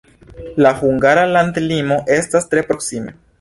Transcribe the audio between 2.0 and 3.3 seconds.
estas tre proksime.